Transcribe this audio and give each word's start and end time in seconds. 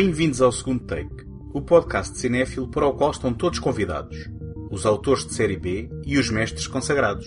Bem-vindos 0.00 0.40
ao 0.40 0.52
segundo 0.52 0.84
take, 0.84 1.26
o 1.52 1.60
podcast 1.60 2.12
de 2.12 2.20
cinéfilo 2.20 2.68
para 2.68 2.86
o 2.86 2.92
qual 2.92 3.10
estão 3.10 3.34
todos 3.34 3.58
convidados, 3.58 4.30
os 4.70 4.86
autores 4.86 5.26
de 5.26 5.34
série 5.34 5.56
B 5.56 5.90
e 6.06 6.16
os 6.16 6.30
mestres 6.30 6.68
consagrados. 6.68 7.26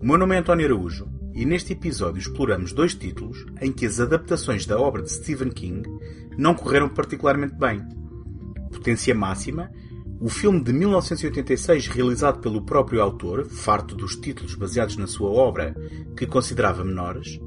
O 0.00 0.04
meu 0.04 0.18
nome 0.18 0.34
é 0.34 0.38
António 0.40 0.66
Araújo 0.66 1.06
e 1.32 1.44
neste 1.44 1.74
episódio 1.74 2.18
exploramos 2.18 2.72
dois 2.72 2.92
títulos 2.92 3.46
em 3.60 3.70
que 3.70 3.86
as 3.86 4.00
adaptações 4.00 4.66
da 4.66 4.80
obra 4.80 5.00
de 5.00 5.12
Stephen 5.12 5.50
King 5.50 5.88
não 6.36 6.56
correram 6.56 6.88
particularmente 6.88 7.54
bem. 7.54 7.86
Potência 8.72 9.14
Máxima, 9.14 9.70
o 10.20 10.28
filme 10.28 10.60
de 10.60 10.72
1986 10.72 11.86
realizado 11.86 12.40
pelo 12.40 12.62
próprio 12.62 13.00
autor, 13.00 13.46
farto 13.46 13.94
dos 13.94 14.16
títulos 14.16 14.56
baseados 14.56 14.96
na 14.96 15.06
sua 15.06 15.30
obra 15.30 15.72
que 16.16 16.26
considerava 16.26 16.84
menores, 16.84 17.38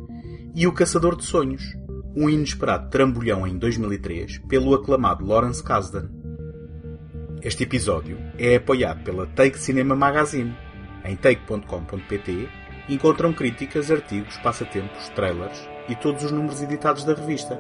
e 0.55 0.66
O 0.66 0.71
Caçador 0.71 1.17
de 1.17 1.25
Sonhos, 1.25 1.61
um 2.15 2.29
inesperado 2.29 2.89
trambolhão 2.89 3.47
em 3.47 3.57
2003 3.57 4.39
pelo 4.39 4.73
aclamado 4.73 5.25
Lawrence 5.25 5.63
Kasdan. 5.63 6.09
Este 7.41 7.63
episódio 7.63 8.17
é 8.38 8.55
apoiado 8.55 9.03
pela 9.03 9.25
Take 9.27 9.57
Cinema 9.57 9.95
Magazine. 9.95 10.55
Em 11.03 11.16
take.com.pt 11.16 12.49
encontram 12.89 13.33
críticas, 13.33 13.89
artigos, 13.89 14.38
passatempos, 14.38 15.09
trailers 15.09 15.67
e 15.89 15.95
todos 15.95 16.23
os 16.23 16.31
números 16.31 16.61
editados 16.61 17.03
da 17.03 17.13
revista. 17.13 17.57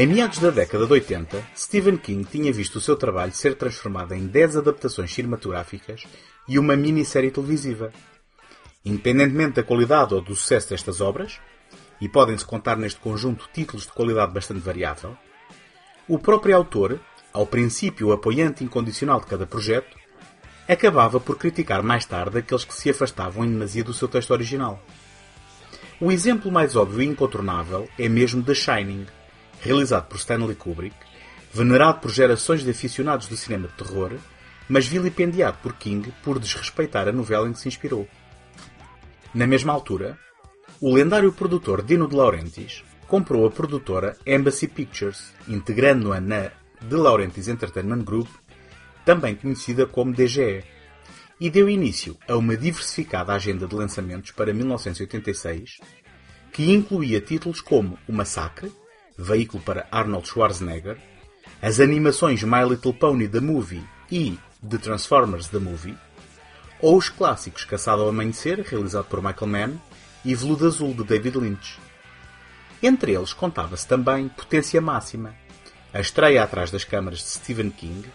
Em 0.00 0.06
meados 0.06 0.38
da 0.38 0.48
década 0.48 0.86
de 0.86 0.94
80, 0.94 1.44
Stephen 1.54 1.98
King 1.98 2.24
tinha 2.24 2.50
visto 2.50 2.76
o 2.76 2.80
seu 2.80 2.96
trabalho 2.96 3.34
ser 3.34 3.54
transformado 3.54 4.14
em 4.14 4.26
10 4.26 4.56
adaptações 4.56 5.12
cinematográficas 5.12 6.04
e 6.48 6.58
uma 6.58 6.74
minissérie 6.74 7.30
televisiva. 7.30 7.92
Independentemente 8.82 9.56
da 9.56 9.62
qualidade 9.62 10.14
ou 10.14 10.22
do 10.22 10.34
sucesso 10.34 10.70
destas 10.70 11.02
obras, 11.02 11.38
e 12.00 12.08
podem-se 12.08 12.46
contar 12.46 12.78
neste 12.78 12.98
conjunto 12.98 13.46
títulos 13.52 13.84
de 13.84 13.92
qualidade 13.92 14.32
bastante 14.32 14.60
variável, 14.60 15.14
o 16.08 16.18
próprio 16.18 16.56
autor, 16.56 16.98
ao 17.30 17.46
princípio 17.46 18.10
apoiante 18.10 18.64
incondicional 18.64 19.20
de 19.20 19.26
cada 19.26 19.46
projeto, 19.46 19.98
acabava 20.66 21.20
por 21.20 21.36
criticar 21.36 21.82
mais 21.82 22.06
tarde 22.06 22.38
aqueles 22.38 22.64
que 22.64 22.72
se 22.72 22.88
afastavam 22.88 23.44
em 23.44 23.50
demasia 23.50 23.84
do 23.84 23.92
seu 23.92 24.08
texto 24.08 24.30
original. 24.30 24.82
O 26.00 26.10
exemplo 26.10 26.50
mais 26.50 26.74
óbvio 26.74 27.02
e 27.02 27.06
incontornável 27.06 27.86
é 27.98 28.08
mesmo 28.08 28.42
The 28.42 28.54
Shining, 28.54 29.04
realizado 29.60 30.06
por 30.08 30.16
Stanley 30.16 30.54
Kubrick, 30.54 30.96
venerado 31.52 32.00
por 32.00 32.10
gerações 32.10 32.62
de 32.62 32.70
aficionados 32.70 33.26
do 33.26 33.36
cinema 33.36 33.68
de 33.68 33.74
terror, 33.74 34.12
mas 34.68 34.86
vilipendiado 34.86 35.58
por 35.62 35.74
King 35.74 36.12
por 36.22 36.38
desrespeitar 36.38 37.08
a 37.08 37.12
novela 37.12 37.48
em 37.48 37.52
que 37.52 37.58
se 37.58 37.68
inspirou. 37.68 38.08
Na 39.34 39.46
mesma 39.46 39.72
altura, 39.72 40.18
o 40.80 40.94
lendário 40.94 41.32
produtor 41.32 41.82
Dino 41.82 42.08
De 42.08 42.14
Laurentiis 42.16 42.84
comprou 43.06 43.46
a 43.46 43.50
produtora 43.50 44.16
Embassy 44.24 44.68
Pictures, 44.68 45.32
integrando-a 45.48 46.20
na 46.20 46.52
De 46.80 46.94
Laurentiis 46.94 47.48
Entertainment 47.48 48.04
Group, 48.04 48.28
também 49.04 49.34
conhecida 49.34 49.86
como 49.86 50.14
DGE, 50.14 50.62
e 51.40 51.50
deu 51.50 51.68
início 51.68 52.16
a 52.28 52.36
uma 52.36 52.56
diversificada 52.56 53.32
agenda 53.32 53.66
de 53.66 53.74
lançamentos 53.74 54.30
para 54.30 54.54
1986, 54.54 55.78
que 56.52 56.70
incluía 56.70 57.20
títulos 57.20 57.60
como 57.60 57.98
O 58.06 58.12
Massacre, 58.12 58.70
veículo 59.20 59.62
para 59.62 59.86
Arnold 59.90 60.26
Schwarzenegger, 60.26 60.96
as 61.60 61.78
animações 61.78 62.42
My 62.42 62.64
Little 62.68 62.94
Pony 62.94 63.28
The 63.28 63.40
Movie 63.40 63.84
e 64.10 64.38
The 64.68 64.78
Transformers 64.78 65.48
The 65.48 65.58
Movie, 65.58 65.96
ou 66.80 66.96
os 66.96 67.08
clássicos 67.08 67.64
Caçado 67.64 68.02
ao 68.02 68.08
Amanhecer, 68.08 68.60
realizado 68.60 69.04
por 69.04 69.22
Michael 69.22 69.46
Mann, 69.46 69.80
e 70.24 70.34
Veludo 70.34 70.66
Azul, 70.66 70.94
de 70.94 71.04
David 71.04 71.38
Lynch. 71.38 71.78
Entre 72.82 73.12
eles 73.12 73.32
contava-se 73.32 73.86
também 73.86 74.28
Potência 74.28 74.80
Máxima, 74.80 75.34
a 75.92 76.00
estreia 76.00 76.42
atrás 76.42 76.70
das 76.70 76.84
câmaras 76.84 77.18
de 77.18 77.26
Stephen 77.26 77.70
King, 77.70 78.08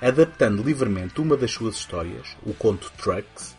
adaptando 0.00 0.62
livremente 0.62 1.20
uma 1.20 1.36
das 1.36 1.52
suas 1.52 1.76
histórias, 1.76 2.36
o 2.44 2.52
conto 2.52 2.92
Trucks, 2.98 3.56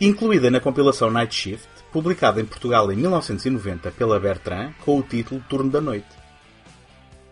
incluída 0.00 0.50
na 0.50 0.60
compilação 0.60 1.10
Night 1.10 1.34
Shift, 1.34 1.68
publicada 1.92 2.40
em 2.40 2.44
Portugal 2.44 2.90
em 2.90 2.96
1990 2.96 3.90
pela 3.92 4.18
Bertrand 4.18 4.72
com 4.84 4.98
o 4.98 5.02
título 5.02 5.44
Turno 5.48 5.70
da 5.70 5.80
Noite. 5.80 6.21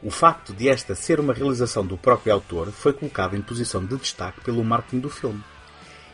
O 0.03 0.11
facto 0.11 0.55
de 0.55 0.69
esta 0.69 0.95
ser 0.95 1.21
uma 1.21 1.35
realização 1.35 1.85
do 1.85 1.99
próprio 1.99 2.33
autor 2.33 2.73
foi 2.73 2.93
colocado 2.93 3.37
em 3.37 3.43
posição 3.43 3.85
de 3.85 3.97
destaque 3.97 4.41
pelo 4.41 4.65
marketing 4.65 5.01
do 5.01 5.11
filme, 5.11 5.43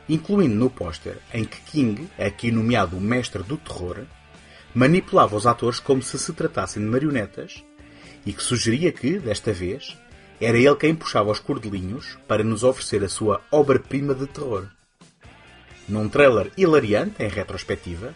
incluindo 0.08 0.56
no 0.56 0.68
póster 0.68 1.18
em 1.32 1.44
que 1.44 1.60
King, 1.60 2.08
aqui 2.18 2.50
nomeado 2.50 2.96
o 2.96 3.00
mestre 3.00 3.44
do 3.44 3.56
terror, 3.56 4.04
manipulava 4.74 5.36
os 5.36 5.46
atores 5.46 5.78
como 5.78 6.02
se 6.02 6.18
se 6.18 6.32
tratassem 6.32 6.82
de 6.82 6.88
marionetas 6.88 7.64
e 8.24 8.32
que 8.32 8.42
sugeria 8.42 8.90
que, 8.90 9.20
desta 9.20 9.52
vez, 9.52 9.96
era 10.40 10.58
ele 10.58 10.74
quem 10.74 10.94
puxava 10.94 11.30
os 11.30 11.38
cordelinhos 11.38 12.18
para 12.26 12.42
nos 12.42 12.64
oferecer 12.64 13.04
a 13.04 13.08
sua 13.08 13.40
obra-prima 13.50 14.14
de 14.14 14.26
terror. 14.26 14.68
Num 15.88 16.08
trailer 16.08 16.50
hilariante, 16.56 17.22
em 17.22 17.28
retrospectiva, 17.28 18.12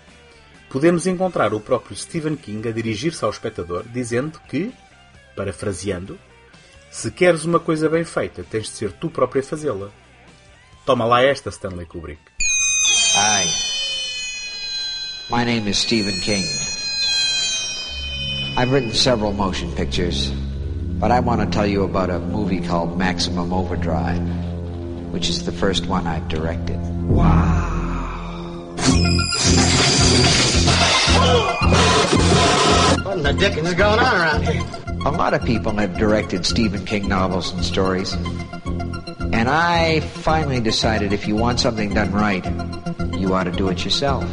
podemos 0.68 1.06
encontrar 1.06 1.54
o 1.54 1.60
próprio 1.60 1.96
Stephen 1.96 2.34
King 2.34 2.68
a 2.68 2.72
dirigir-se 2.72 3.24
ao 3.24 3.30
espectador 3.30 3.84
dizendo 3.84 4.40
que, 4.48 4.72
parafraseando, 5.36 6.18
se 6.90 7.10
queres 7.10 7.44
uma 7.44 7.60
coisa 7.60 7.88
bem 7.88 8.04
feita, 8.04 8.42
tens 8.42 8.64
de 8.64 8.70
ser 8.70 8.92
tu 8.92 9.08
próprio 9.08 9.42
a 9.42 9.44
fazê-la. 9.44 9.90
Toma 10.84 11.04
lá 11.04 11.22
esta, 11.22 11.50
Stanley 11.50 11.86
Kubrick. 11.86 12.20
Hi. 13.14 13.46
My 15.30 15.44
name 15.44 15.68
is 15.70 15.78
Stephen 15.78 16.18
King. 16.20 16.44
I've 18.56 18.72
written 18.72 18.92
several 18.92 19.32
motion 19.32 19.70
pictures, 19.76 20.32
but 20.98 21.12
I 21.12 21.20
want 21.20 21.40
to 21.40 21.46
tell 21.46 21.66
you 21.66 21.84
about 21.84 22.10
a 22.10 22.18
movie 22.18 22.60
called 22.60 22.98
Maximum 22.98 23.52
Overdrive, 23.52 24.20
which 25.12 25.28
is 25.28 25.44
the 25.44 25.52
first 25.52 25.86
one 25.86 26.06
I've 26.08 26.28
directed. 26.28 26.78
What 27.08 27.70
in 33.20 33.36
the 33.36 33.40
dickens 33.40 33.68
is 33.68 33.74
going 33.74 33.98
on 33.98 34.20
around 34.20 34.42
here? 34.46 34.62
A 35.04 35.10
lot 35.10 35.34
of 35.34 35.44
people 35.44 35.72
have 35.72 35.96
directed 35.98 36.46
Stephen 36.46 36.84
King 36.84 37.08
novels 37.08 37.52
and 37.52 37.64
stories. 37.64 38.14
And 38.14 39.48
I 39.48 40.00
finally 40.00 40.60
decided 40.60 41.12
if 41.12 41.28
you 41.28 41.36
want 41.36 41.60
something 41.60 41.92
done 41.92 42.12
right, 42.12 42.44
you 43.18 43.34
ought 43.34 43.44
to 43.44 43.52
do 43.52 43.68
it 43.68 43.84
yourself. 43.84 44.24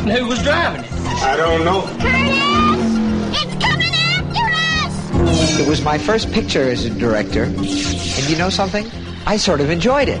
And 0.00 0.10
who 0.10 0.26
was 0.26 0.42
driving 0.42 0.84
it? 0.84 0.92
I 1.22 1.36
don't 1.36 1.64
know. 1.64 1.82
Curtis! 1.98 3.42
It's 3.42 3.64
coming 3.64 3.94
after 3.94 4.44
us! 4.52 5.60
It 5.60 5.66
was 5.68 5.82
my 5.82 5.98
first 5.98 6.30
picture 6.30 6.62
as 6.62 6.84
a 6.84 6.90
director. 6.90 7.44
And 7.44 8.28
you 8.28 8.36
know 8.36 8.50
something? 8.50 8.86
I 9.26 9.38
sort 9.38 9.60
of 9.60 9.70
enjoyed 9.70 10.08
it. 10.08 10.20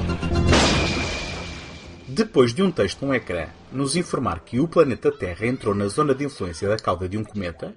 Depois 2.16 2.54
de 2.54 2.62
um 2.62 2.70
texto 2.70 3.04
no 3.04 3.14
ecrã 3.14 3.48
nos 3.70 3.94
informar 3.94 4.40
que 4.40 4.58
o 4.58 4.66
planeta 4.66 5.12
Terra 5.12 5.46
entrou 5.46 5.74
na 5.74 5.86
zona 5.86 6.14
de 6.14 6.24
influência 6.24 6.66
da 6.66 6.78
cauda 6.78 7.06
de 7.06 7.18
um 7.18 7.22
cometa, 7.22 7.74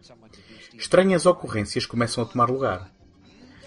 estranhas 0.77 1.25
ocorrências 1.25 1.85
começam 1.85 2.23
a 2.23 2.25
tomar 2.25 2.49
lugar. 2.49 2.89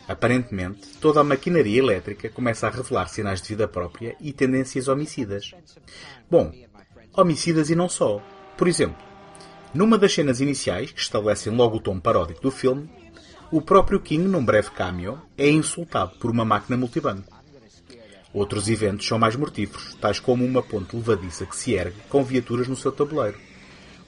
Aparentemente, 0.08 0.96
toda 0.98 1.20
a 1.20 1.24
maquinaria 1.24 1.78
elétrica 1.78 2.30
começa 2.30 2.66
a 2.66 2.70
revelar 2.70 3.06
sinais 3.08 3.42
de 3.42 3.48
vida 3.48 3.68
própria 3.68 4.16
e 4.18 4.32
tendências 4.32 4.88
homicidas. 4.88 5.52
Bom, 6.30 6.50
homicidas 7.14 7.68
e 7.68 7.74
não 7.74 7.86
só. 7.86 8.22
Por 8.56 8.66
exemplo, 8.66 8.96
numa 9.74 9.98
das 9.98 10.14
cenas 10.14 10.40
iniciais, 10.40 10.90
que 10.90 11.02
estabelecem 11.02 11.54
logo 11.54 11.76
o 11.76 11.82
tom 11.82 12.00
paródico 12.00 12.40
do 12.40 12.50
filme, 12.50 12.88
o 13.50 13.60
próprio 13.60 14.00
King, 14.00 14.26
num 14.26 14.42
breve 14.42 14.70
cameo, 14.70 15.20
é 15.36 15.50
insultado 15.50 16.16
por 16.18 16.30
uma 16.30 16.46
máquina 16.46 16.78
multibanco. 16.78 17.41
Outros 18.34 18.68
eventos 18.68 19.06
são 19.06 19.18
mais 19.18 19.36
mortíferos, 19.36 19.94
tais 20.00 20.18
como 20.18 20.44
uma 20.44 20.62
ponte 20.62 20.96
levadiça 20.96 21.44
que 21.44 21.56
se 21.56 21.74
ergue 21.74 22.00
com 22.08 22.24
viaturas 22.24 22.66
no 22.66 22.76
seu 22.76 22.90
tabuleiro, 22.90 23.38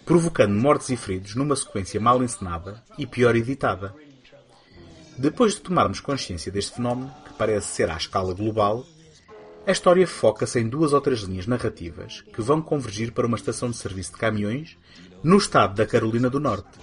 provocando 0.05 0.55
mortes 0.55 0.89
e 0.89 0.97
feridos 0.97 1.35
numa 1.35 1.55
sequência 1.55 2.01
mal 2.01 2.23
encenada 2.23 2.83
e 2.99 3.07
pior 3.07 3.37
editada. 3.37 3.95
Depois 5.19 5.55
de 5.55 5.61
tomarmos 5.61 6.01
consciência 6.01 6.51
deste 6.51 6.77
fenómeno, 6.77 7.15
que 7.27 7.35
parece 7.35 7.69
ser 7.69 7.91
à 7.91 7.97
escala 7.97 8.35
global, 8.35 8.85
a 9.67 9.73
história 9.73 10.07
foca-se 10.07 10.59
em 10.59 10.69
duas 10.69 10.93
ou 10.93 11.01
três 11.01 11.21
linhas 11.21 11.47
narrativas 11.47 12.23
que 12.33 12.43
vão 12.43 12.61
convergir 12.61 13.13
para 13.13 13.27
uma 13.27 13.37
estação 13.37 13.71
de 13.71 13.77
serviço 13.77 14.13
de 14.13 14.19
caminhões 14.19 14.77
no 15.23 15.37
estado 15.37 15.75
da 15.75 15.87
Carolina 15.87 16.29
do 16.29 16.41
Norte. 16.41 16.79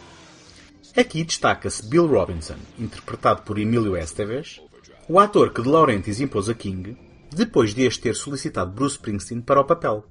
Aqui 0.95 1.23
destaca-se 1.23 1.87
Bill 1.87 2.07
Robinson, 2.07 2.57
interpretado 2.77 3.43
por 3.43 3.57
Emílio 3.57 3.95
Esteves, 3.95 4.59
o 5.07 5.19
ator 5.19 5.53
que 5.53 5.61
de 5.61 5.69
Laurentiis 5.69 6.19
impôs 6.19 6.49
a 6.49 6.53
King, 6.53 6.97
depois 7.33 7.73
de 7.73 7.83
este 7.83 8.01
ter 8.01 8.15
solicitado 8.15 8.71
Bruce 8.71 8.95
Springsteen 8.95 9.41
para 9.41 9.61
o 9.61 9.65
papel. 9.65 10.05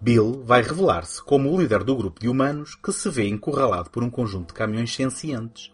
Bill 0.00 0.44
vai 0.44 0.62
revelar-se 0.62 1.20
como 1.22 1.50
o 1.50 1.60
líder 1.60 1.82
do 1.82 1.96
grupo 1.96 2.20
de 2.20 2.28
humanos 2.28 2.76
que 2.76 2.92
se 2.92 3.10
vê 3.10 3.26
encurralado 3.26 3.90
por 3.90 4.04
um 4.04 4.10
conjunto 4.10 4.48
de 4.48 4.54
caminhões 4.54 4.94
sencientes, 4.94 5.72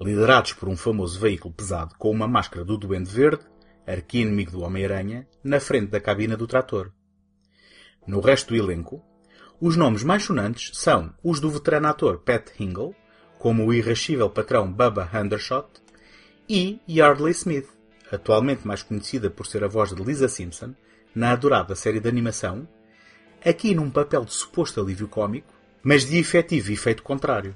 liderados 0.00 0.52
por 0.52 0.68
um 0.68 0.76
famoso 0.76 1.18
veículo 1.18 1.52
pesado 1.52 1.94
com 1.98 2.08
uma 2.10 2.28
máscara 2.28 2.64
do 2.64 2.78
Duende 2.78 3.10
Verde, 3.10 3.44
arqui-inimigo 3.84 4.52
do 4.52 4.62
Homem-Aranha, 4.62 5.26
na 5.42 5.58
frente 5.58 5.90
da 5.90 6.00
cabina 6.00 6.36
do 6.36 6.46
trator. 6.46 6.92
No 8.06 8.20
resto 8.20 8.50
do 8.50 8.56
elenco, 8.56 9.02
os 9.60 9.76
nomes 9.76 10.04
mais 10.04 10.22
sonantes 10.22 10.70
são 10.74 11.12
os 11.22 11.40
do 11.40 11.50
veterano 11.50 11.88
ator 11.88 12.18
Pat 12.18 12.50
Hingle, 12.58 12.94
como 13.38 13.66
o 13.66 13.74
irrascível 13.74 14.30
patrão 14.30 14.70
Bubba 14.70 15.08
Hendershot, 15.12 15.66
e 16.48 16.80
Yardley 16.88 17.32
Smith, 17.32 17.68
atualmente 18.10 18.66
mais 18.66 18.82
conhecida 18.82 19.30
por 19.30 19.46
ser 19.46 19.64
a 19.64 19.68
voz 19.68 19.94
de 19.94 20.02
Lisa 20.02 20.28
Simpson, 20.28 20.74
na 21.14 21.30
adorada 21.30 21.74
série 21.74 22.00
de 22.00 22.08
animação, 22.08 22.66
aqui 23.44 23.74
num 23.74 23.90
papel 23.90 24.24
de 24.24 24.32
suposto 24.32 24.80
alívio 24.80 25.08
cômico, 25.08 25.52
mas 25.82 26.04
de 26.04 26.18
efetivo 26.18 26.72
efeito 26.72 27.02
contrário. 27.02 27.54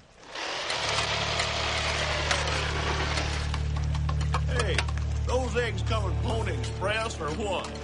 Hey, 4.49 4.77
those 5.27 5.57
eggs 5.59 5.83
coming 5.89 6.15
Pony 6.23 6.53
Express 6.53 7.19
or 7.21 7.31
what? 7.39 7.78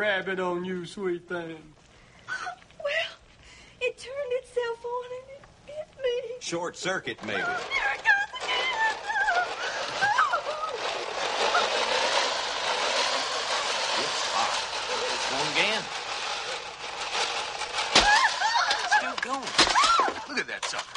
Rabbit 0.00 0.40
on 0.40 0.64
you, 0.64 0.86
sweet 0.86 1.28
thing. 1.28 1.62
Well, 2.86 3.12
it 3.82 3.98
turned 3.98 4.32
itself 4.40 4.78
on 4.96 5.08
and 5.18 5.28
it 5.36 5.42
bit 5.66 5.88
me. 6.02 6.16
Short 6.40 6.74
circuit, 6.78 7.18
maybe. 7.26 7.36
Here 7.36 7.92
it 7.96 8.02
goes 8.08 8.30
again. 8.40 8.96
It's 14.00 14.22
hot. 14.34 14.54
It's 15.14 15.26
going 15.32 15.50
again. 15.54 15.84
Still 18.96 19.18
going. 19.28 19.52
Look 20.28 20.38
at 20.40 20.48
that 20.48 20.64
sucker. 20.64 20.96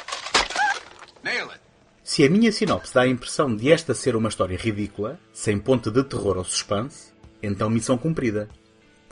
Nail 1.22 1.50
it. 1.50 1.60
Se 2.02 2.24
a 2.24 2.30
minha 2.30 2.50
sinopse 2.50 2.94
dá 2.94 3.02
a 3.02 3.08
impressão 3.08 3.54
de 3.54 3.70
esta 3.70 3.92
ser 3.92 4.16
uma 4.16 4.30
história 4.30 4.56
ridícula, 4.56 5.20
sem 5.32 5.58
ponto 5.58 5.90
de 5.90 6.02
terror 6.04 6.38
ou 6.38 6.44
suspense, 6.44 7.12
então 7.42 7.68
missão 7.68 7.98
cumprida. 7.98 8.48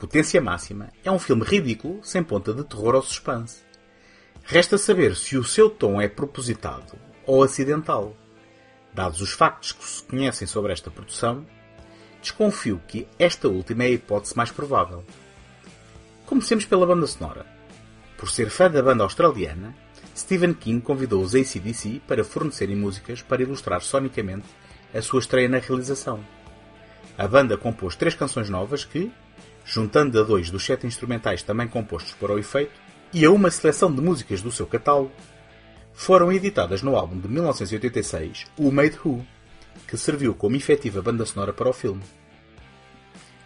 Potência 0.03 0.41
Máxima 0.41 0.89
é 1.01 1.09
um 1.09 1.17
filme 1.17 1.45
ridículo, 1.45 2.01
sem 2.03 2.21
ponta 2.21 2.53
de 2.53 2.65
terror 2.65 2.93
ou 2.93 3.01
suspense. 3.01 3.63
Resta 4.43 4.77
saber 4.77 5.15
se 5.15 5.37
o 5.37 5.45
seu 5.45 5.69
tom 5.69 6.01
é 6.01 6.09
propositado 6.09 6.99
ou 7.25 7.41
acidental. 7.41 8.13
Dados 8.93 9.21
os 9.21 9.31
factos 9.31 9.71
que 9.71 9.81
se 9.81 10.03
conhecem 10.03 10.45
sobre 10.45 10.73
esta 10.73 10.91
produção, 10.91 11.45
desconfio 12.21 12.81
que 12.85 13.07
esta 13.17 13.47
última 13.47 13.85
é 13.85 13.87
a 13.87 13.91
hipótese 13.91 14.35
mais 14.35 14.51
provável. 14.51 15.05
Comecemos 16.25 16.65
pela 16.65 16.85
banda 16.85 17.07
sonora. 17.07 17.45
Por 18.17 18.29
ser 18.29 18.49
fã 18.49 18.69
da 18.69 18.83
banda 18.83 19.05
australiana, 19.05 19.73
Stephen 20.13 20.53
King 20.53 20.81
convidou 20.81 21.23
os 21.23 21.33
ACDC 21.33 22.01
para 22.05 22.25
fornecerem 22.25 22.75
músicas 22.75 23.21
para 23.21 23.41
ilustrar 23.41 23.81
sonicamente 23.81 24.47
a 24.93 25.01
sua 25.01 25.21
estreia 25.21 25.47
na 25.47 25.59
realização. 25.59 26.19
A 27.17 27.25
banda 27.25 27.57
compôs 27.57 27.95
três 27.95 28.15
canções 28.15 28.49
novas 28.49 28.83
que, 28.83 29.09
juntando 29.65 30.19
a 30.19 30.23
dois 30.23 30.49
dos 30.49 30.65
sete 30.65 30.85
instrumentais 30.85 31.43
também 31.43 31.67
compostos 31.67 32.13
para 32.13 32.33
o 32.33 32.39
efeito, 32.39 32.81
e 33.13 33.25
a 33.25 33.31
uma 33.31 33.51
seleção 33.51 33.93
de 33.93 34.01
músicas 34.01 34.41
do 34.41 34.51
seu 34.51 34.65
catálogo, 34.65 35.11
foram 35.93 36.31
editadas 36.31 36.81
no 36.81 36.95
álbum 36.95 37.19
de 37.19 37.27
1986, 37.27 38.45
Who 38.57 38.71
Made 38.71 38.99
Who, 39.05 39.25
que 39.87 39.95
serviu 39.95 40.33
como 40.33 40.55
efetiva 40.55 41.01
banda 41.01 41.25
sonora 41.25 41.53
para 41.53 41.69
o 41.69 41.73
filme. 41.73 42.01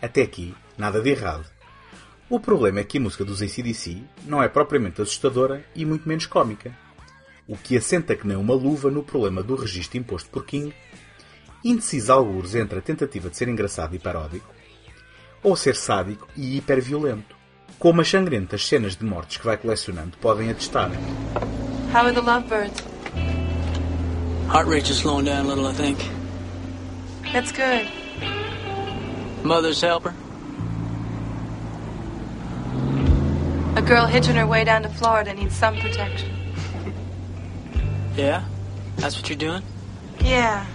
Até 0.01 0.21
aqui, 0.21 0.55
nada 0.77 1.01
de 1.01 1.09
errado. 1.09 1.45
O 2.29 2.39
problema 2.39 2.79
é 2.79 2.83
que 2.83 2.97
a 2.97 3.01
música 3.01 3.23
dos 3.23 3.41
ACDC 3.41 4.01
não 4.25 4.41
é 4.41 4.47
propriamente 4.47 5.01
assustadora 5.01 5.65
e 5.75 5.85
muito 5.85 6.07
menos 6.07 6.25
cómica, 6.25 6.75
o 7.47 7.55
que 7.55 7.77
assenta 7.77 8.15
que 8.15 8.27
nem 8.27 8.35
uma 8.35 8.53
luva 8.53 8.91
no 8.91 9.01
problema 9.01 9.41
do 9.41 9.55
registro 9.55 9.97
imposto 9.97 10.29
por 10.29 10.45
King, 10.45 10.73
indeciso 11.63 12.11
algures 12.11 12.55
entre 12.55 12.79
a 12.79 12.81
tentativa 12.81 13.29
de 13.29 13.37
ser 13.37 13.47
engraçado 13.47 13.95
e 13.95 13.99
paródico, 13.99 14.53
ou 15.43 15.55
ser 15.55 15.75
sádico 15.75 16.27
e 16.35 16.57
hiperviolento, 16.57 17.35
como 17.79 18.01
as 18.01 18.09
sangrentas 18.09 18.67
cenas 18.67 18.95
de 18.95 19.05
mortes 19.05 19.37
que 19.37 19.45
vai 19.45 19.57
colecionando 19.57 20.17
podem 20.17 20.49
atestar. 20.49 20.91
How 21.93 22.05
are 22.05 22.13
the 22.13 22.21
lovebirds? 22.21 22.83
Heart 24.49 24.67
rate 24.67 24.89
is 24.89 24.97
slowing 24.99 25.25
down 25.25 25.45
a 25.45 25.47
little, 25.47 25.67
I 25.67 25.73
think. 25.73 25.99
That's 27.33 27.51
good. 27.51 27.87
Mother's 29.43 29.81
helper. 29.81 30.13
A 33.75 33.81
girl 33.81 34.05
hitching 34.07 34.35
her 34.35 34.47
way 34.47 34.63
down 34.63 34.83
to 34.83 34.89
Florida 34.89 35.33
needs 35.33 35.55
some 35.55 35.75
protection. 35.77 36.31
Yeah? 38.15 38.43
That's 38.95 39.15
what 39.15 39.29
you're 39.29 39.37
doing? 39.37 39.61
Yeah. 40.19 40.65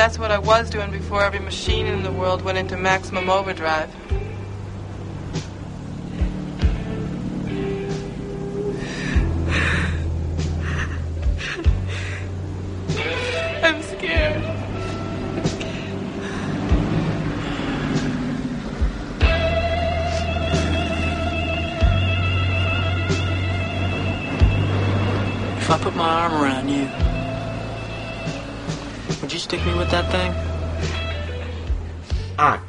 That's 0.00 0.18
what 0.18 0.30
I 0.30 0.38
was 0.38 0.70
doing 0.70 0.90
before 0.90 1.22
every 1.22 1.40
machine 1.40 1.84
in 1.84 2.02
the 2.02 2.10
world 2.10 2.40
went 2.40 2.56
into 2.56 2.74
maximum 2.74 3.28
overdrive. 3.28 3.94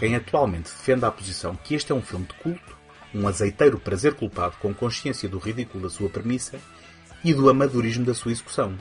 Quem 0.01 0.15
atualmente 0.15 0.63
defenda 0.63 1.08
a 1.08 1.12
posição 1.12 1.55
que 1.55 1.75
este 1.75 1.91
é 1.91 1.96
um 1.96 2.01
filme 2.01 2.25
de 2.25 2.34
culto, 2.34 2.75
um 3.13 3.27
azeiteiro 3.27 3.79
prazer 3.79 4.15
culpado 4.15 4.58
com 4.60 4.74
consciência 4.74 5.29
do 5.29 5.38
ridículo 5.38 5.84
da 5.84 5.91
sua 5.91 6.10
premissa 6.10 6.58
e 7.24 7.31
do 7.36 7.48
amadorismo 7.48 8.03
da 8.03 8.15
sua 8.15 8.31
execução. 8.31 8.75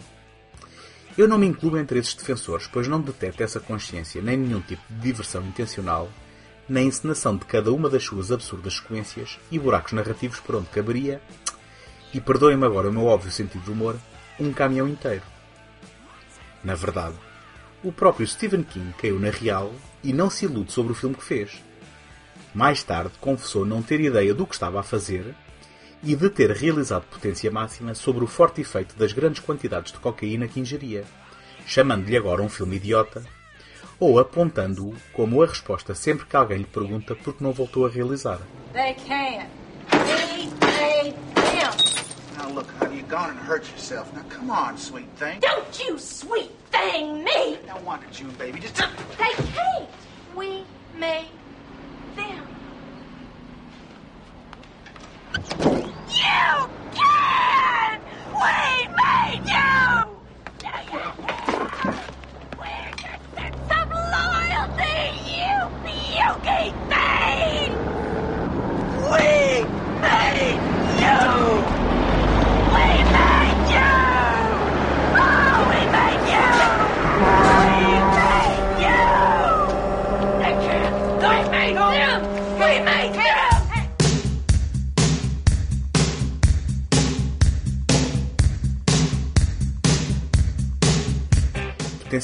Eu 1.19 1.29
não 1.29 1.37
me 1.37 1.47
incluo 1.47 1.77
entre 1.77 1.99
esses 1.99 2.15
defensores, 2.15 2.67
pois 2.67 2.89
não 2.89 3.03
deteto 3.03 3.43
essa 3.43 3.61
consciência 3.61 4.23
nem 4.23 4.39
nenhum 4.39 4.62
tipo 4.62 4.83
de 4.89 4.99
diversão 4.99 5.45
intencional, 5.45 6.11
nem 6.67 6.87
encenação 6.87 7.37
de 7.37 7.45
cada 7.45 7.71
uma 7.71 7.91
das 7.91 8.03
suas 8.03 8.33
absurdas 8.33 8.77
sequências 8.77 9.39
e 9.50 9.59
buracos 9.59 9.93
narrativos 9.93 10.41
por 10.41 10.55
onde 10.55 10.71
caberia, 10.71 11.21
e 12.15 12.21
perdoem-me 12.21 12.65
agora 12.65 12.89
o 12.89 12.93
meu 12.93 13.05
óbvio 13.05 13.31
sentido 13.31 13.62
de 13.62 13.71
humor, 13.71 13.95
um 14.39 14.55
caminhão 14.55 14.89
inteiro. 14.89 15.25
Na 16.65 16.75
verdade, 16.75 17.17
o 17.82 17.90
próprio 17.90 18.26
Stephen 18.26 18.62
King 18.62 18.92
caiu 18.99 19.18
na 19.18 19.30
real 19.30 19.72
e 20.02 20.12
não 20.12 20.28
se 20.28 20.44
ilude 20.44 20.72
sobre 20.72 20.92
o 20.92 20.94
filme 20.94 21.14
que 21.14 21.25
fez. 21.25 21.62
Mais 22.54 22.82
tarde 22.82 23.12
confessou 23.20 23.64
não 23.64 23.82
ter 23.82 24.00
ideia 24.00 24.34
do 24.34 24.46
que 24.46 24.54
estava 24.54 24.80
a 24.80 24.82
fazer 24.82 25.34
e 26.02 26.16
de 26.16 26.30
ter 26.30 26.50
realizado 26.50 27.04
potência 27.04 27.50
máxima 27.50 27.94
sobre 27.94 28.25
o 28.25 28.26
forte 28.26 28.60
efeito 28.60 28.96
das 28.96 29.12
grandes 29.12 29.40
quantidades 29.40 29.92
de 29.92 29.99
cocaína 29.99 30.49
que 30.49 30.60
ingeria, 30.60 31.04
chamando-lhe 31.66 32.16
agora 32.16 32.42
um 32.42 32.49
filme 32.49 32.76
idiota, 32.76 33.22
ou 33.99 34.18
apontando-o 34.18 34.94
como 35.12 35.42
a 35.42 35.46
resposta 35.46 35.94
sempre 35.94 36.26
que 36.26 36.34
alguém 36.34 36.58
lhe 36.58 36.64
pergunta 36.64 37.14
por 37.14 37.34
que 37.34 37.42
não 37.42 37.52
voltou 37.52 37.87
a 37.87 37.90
realizar. 37.90 38.40
They 38.72 38.94
can't. 38.94 39.49
They 42.50 42.57
made 42.57 42.66
them. 42.66 42.71
Now 42.71 42.71
look, 42.71 42.71
honey, 42.73 42.97
you're 42.97 43.07
gone 43.09 43.30
and 43.30 43.38
hurt 43.38 43.71
yourself. 43.71 44.14
Now 44.14 44.23
come 44.28 44.50
on, 44.50 44.78
sweet 44.78 45.09
thing. 45.16 45.40
Don't 45.40 45.88
you 45.88 45.99
sweet 45.99 46.50
thing 46.71 47.25
me. 47.25 47.59
Now 47.66 47.78
why 47.85 47.99
don't 47.99 48.21
you, 48.21 48.26
baby, 48.38 48.61
just 48.61 48.76
They 48.76 49.33
can't. 49.52 49.88
We 50.37 50.64
made 50.99 51.28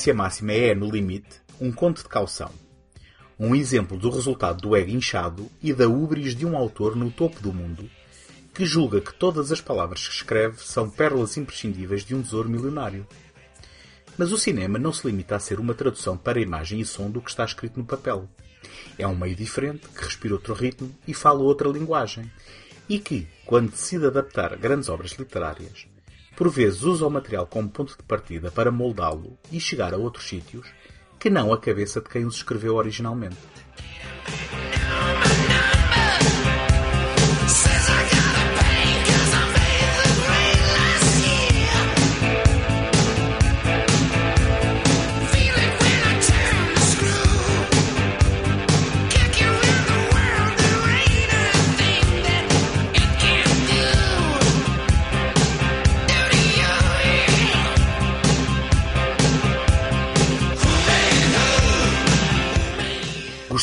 potência 0.06 0.14
máxima 0.14 0.52
é, 0.52 0.74
no 0.74 0.88
limite, 0.88 1.40
um 1.60 1.72
conto 1.72 2.02
de 2.02 2.08
caução. 2.08 2.50
Um 3.38 3.56
exemplo 3.56 3.98
do 3.98 4.08
resultado 4.08 4.60
do 4.60 4.76
ego 4.76 4.90
inchado 4.90 5.50
e 5.60 5.72
da 5.72 5.88
ubris 5.88 6.34
de 6.34 6.46
um 6.46 6.56
autor 6.56 6.94
no 6.94 7.10
topo 7.10 7.40
do 7.40 7.52
mundo, 7.52 7.90
que 8.54 8.64
julga 8.64 9.00
que 9.00 9.12
todas 9.12 9.50
as 9.50 9.60
palavras 9.60 10.06
que 10.06 10.14
escreve 10.14 10.58
são 10.60 10.88
pérolas 10.88 11.36
imprescindíveis 11.36 12.04
de 12.04 12.14
um 12.14 12.22
tesouro 12.22 12.48
milionário. 12.48 13.06
Mas 14.16 14.30
o 14.30 14.38
cinema 14.38 14.78
não 14.78 14.92
se 14.92 15.06
limita 15.06 15.34
a 15.34 15.40
ser 15.40 15.58
uma 15.58 15.74
tradução 15.74 16.16
para 16.16 16.40
imagem 16.40 16.78
e 16.80 16.84
som 16.84 17.10
do 17.10 17.20
que 17.20 17.30
está 17.30 17.44
escrito 17.44 17.78
no 17.78 17.84
papel. 17.84 18.28
É 18.96 19.06
um 19.08 19.16
meio 19.16 19.34
diferente, 19.34 19.88
que 19.88 20.04
respira 20.04 20.34
outro 20.34 20.54
ritmo 20.54 20.94
e 21.06 21.12
fala 21.12 21.40
outra 21.40 21.68
linguagem, 21.68 22.30
e 22.88 22.98
que, 23.00 23.26
quando 23.44 23.72
decide 23.72 24.06
adaptar 24.06 24.56
grandes 24.56 24.88
obras 24.88 25.12
literárias, 25.12 25.88
por 26.36 26.50
vezes 26.50 26.82
usa 26.82 27.06
o 27.06 27.10
material 27.10 27.46
como 27.46 27.70
ponto 27.70 27.96
de 27.96 28.02
partida 28.02 28.50
para 28.50 28.70
moldá-lo 28.70 29.38
e 29.50 29.58
chegar 29.58 29.94
a 29.94 29.96
outros 29.96 30.28
sítios 30.28 30.66
que 31.18 31.30
não 31.30 31.52
a 31.52 31.58
cabeça 31.58 32.00
de 32.00 32.08
quem 32.10 32.26
os 32.26 32.36
escreveu 32.36 32.76
originalmente. 32.76 33.55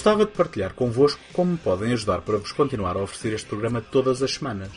Gostava 0.04 0.26
de 0.26 0.34
partilhar 0.34 0.74
convosco 0.74 1.22
como 1.32 1.58
podem 1.58 1.94
ajudar 1.94 2.20
para 2.24 2.38
vos 2.38 2.52
continuar 2.52 2.98
a 2.98 3.02
oferecer 3.02 3.36
este 3.36 3.48
programa 3.48 3.80
todas 3.80 4.22
as 4.22 4.34
semanas. 4.34 4.70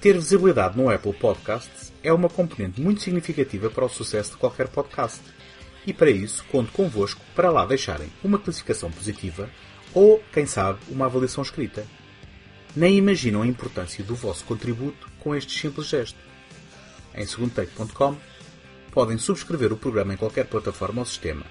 Ter 0.00 0.14
visibilidade 0.14 0.76
no 0.76 0.90
Apple 0.90 1.12
Podcasts 1.12 1.92
é 2.02 2.12
uma 2.12 2.28
componente 2.28 2.80
muito 2.80 3.00
significativa 3.00 3.70
para 3.70 3.84
o 3.84 3.88
sucesso 3.88 4.32
de 4.32 4.38
qualquer 4.38 4.66
podcast. 4.66 5.20
E 5.86 5.92
para 5.92 6.10
isso 6.10 6.44
conto 6.50 6.72
convosco 6.72 7.20
para 7.32 7.48
lá 7.48 7.64
deixarem 7.64 8.08
uma 8.24 8.36
classificação 8.36 8.90
positiva 8.90 9.48
ou, 9.94 10.20
quem 10.32 10.46
sabe, 10.46 10.80
uma 10.88 11.06
avaliação 11.06 11.44
escrita. 11.44 11.86
Nem 12.74 12.96
imaginam 12.96 13.42
a 13.42 13.46
importância 13.46 14.02
do 14.02 14.16
vosso 14.16 14.44
contributo 14.46 15.08
com 15.20 15.32
este 15.32 15.56
simples 15.56 15.86
gesto. 15.86 16.18
Em 17.14 17.24
segundotake.com 17.24 18.16
podem 18.90 19.16
subscrever 19.16 19.72
o 19.72 19.76
programa 19.76 20.14
em 20.14 20.16
qualquer 20.16 20.46
plataforma 20.46 21.02
ou 21.02 21.06
sistema. 21.06 21.46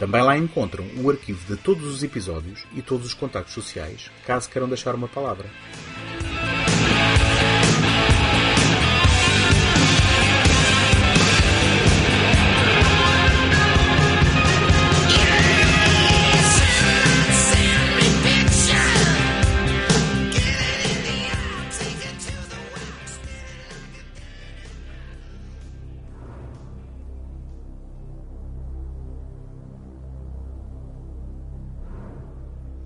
Também 0.00 0.22
lá 0.22 0.34
encontram 0.34 0.86
o 0.96 1.10
arquivo 1.10 1.44
de 1.46 1.60
todos 1.60 1.86
os 1.86 2.02
episódios 2.02 2.64
e 2.74 2.80
todos 2.80 3.04
os 3.08 3.12
contactos 3.12 3.52
sociais, 3.52 4.10
caso 4.26 4.48
queiram 4.48 4.66
deixar 4.66 4.94
uma 4.94 5.06
palavra. 5.06 5.44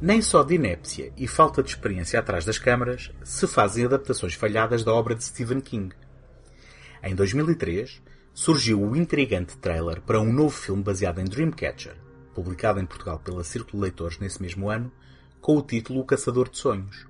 Nem 0.04 0.20
só 0.20 0.42
de 0.42 0.56
inépcia 0.56 1.10
e 1.16 1.26
falta 1.26 1.62
de 1.62 1.70
experiência 1.70 2.20
atrás 2.20 2.44
das 2.44 2.58
câmaras 2.58 3.10
se 3.24 3.46
fazem 3.46 3.86
adaptações 3.86 4.34
falhadas 4.34 4.84
da 4.84 4.92
obra 4.92 5.14
de 5.14 5.24
Stephen 5.24 5.62
King. 5.62 5.94
Em 7.02 7.14
2003, 7.14 8.02
surgiu 8.34 8.82
o 8.82 8.94
intrigante 8.94 9.56
trailer 9.56 10.02
para 10.02 10.20
um 10.20 10.30
novo 10.30 10.54
filme 10.54 10.82
baseado 10.82 11.20
em 11.20 11.24
Dreamcatcher, 11.24 11.96
publicado 12.34 12.78
em 12.80 12.84
Portugal 12.84 13.18
pela 13.18 13.42
Círculo 13.42 13.78
de 13.78 13.84
Leitores 13.84 14.18
nesse 14.18 14.42
mesmo 14.42 14.68
ano, 14.68 14.92
com 15.40 15.56
o 15.56 15.62
título 15.62 16.00
O 16.00 16.04
Caçador 16.04 16.50
de 16.50 16.58
Sonhos. 16.58 17.06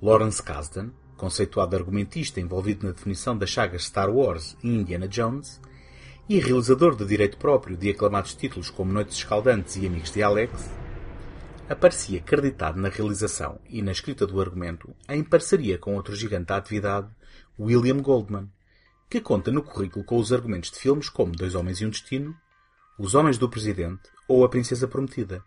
Lawrence 0.00 0.40
Kasdan, 0.40 0.90
conceituado 1.16 1.74
argumentista 1.74 2.40
envolvido 2.40 2.86
na 2.86 2.92
definição 2.92 3.36
das 3.36 3.52
sagas 3.52 3.86
Star 3.86 4.10
Wars 4.10 4.56
e 4.62 4.68
Indiana 4.68 5.08
Jones, 5.08 5.60
e 6.28 6.38
realizador 6.38 6.94
de 6.94 7.04
direito 7.04 7.36
próprio 7.36 7.76
de 7.76 7.90
aclamados 7.90 8.32
títulos 8.32 8.70
como 8.70 8.92
Noites 8.92 9.16
Escaldantes 9.16 9.74
e 9.74 9.88
Amigos 9.88 10.12
de 10.12 10.22
Alex, 10.22 10.70
aparecia 11.70 12.18
acreditado 12.18 12.80
na 12.80 12.88
realização 12.88 13.60
e 13.68 13.80
na 13.80 13.92
escrita 13.92 14.26
do 14.26 14.40
argumento 14.40 14.92
em 15.08 15.22
parceria 15.22 15.78
com 15.78 15.94
outro 15.94 16.16
gigante 16.16 16.46
da 16.46 16.56
atividade, 16.56 17.08
William 17.56 17.98
Goldman, 17.98 18.50
que 19.08 19.20
conta 19.20 19.52
no 19.52 19.62
currículo 19.62 20.04
com 20.04 20.18
os 20.18 20.32
argumentos 20.32 20.72
de 20.72 20.80
filmes 20.80 21.08
como 21.08 21.30
Dois 21.30 21.54
Homens 21.54 21.80
e 21.80 21.86
um 21.86 21.90
Destino, 21.90 22.36
Os 22.98 23.14
Homens 23.14 23.38
do 23.38 23.48
Presidente 23.48 24.02
ou 24.26 24.44
A 24.44 24.48
Princesa 24.48 24.88
Prometida. 24.88 25.44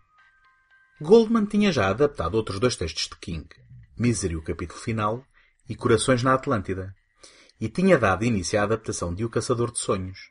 Goldman 0.98 1.44
tinha 1.44 1.70
já 1.70 1.90
adaptado 1.90 2.36
outros 2.36 2.58
dois 2.58 2.74
textos 2.74 3.06
de 3.06 3.16
King, 3.16 3.46
Misery, 3.94 4.34
o 4.34 4.42
capítulo 4.42 4.80
final, 4.80 5.26
e 5.68 5.76
Corações 5.76 6.22
na 6.22 6.32
Atlântida, 6.32 6.94
e 7.60 7.68
tinha 7.68 7.98
dado 7.98 8.24
início 8.24 8.58
à 8.58 8.62
adaptação 8.62 9.14
de 9.14 9.26
O 9.26 9.30
Caçador 9.30 9.70
de 9.70 9.78
Sonhos. 9.78 10.30